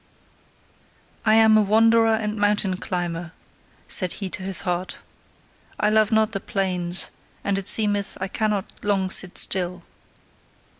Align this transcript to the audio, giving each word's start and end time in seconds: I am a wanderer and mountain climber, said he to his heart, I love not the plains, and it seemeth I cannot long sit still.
I 1.27 1.35
am 1.35 1.55
a 1.55 1.61
wanderer 1.61 2.15
and 2.15 2.35
mountain 2.35 2.77
climber, 2.77 3.33
said 3.87 4.13
he 4.13 4.31
to 4.31 4.41
his 4.41 4.61
heart, 4.61 4.97
I 5.79 5.91
love 5.91 6.11
not 6.11 6.31
the 6.31 6.39
plains, 6.39 7.11
and 7.43 7.55
it 7.55 7.67
seemeth 7.67 8.17
I 8.19 8.27
cannot 8.27 8.67
long 8.83 9.11
sit 9.11 9.37
still. 9.37 9.83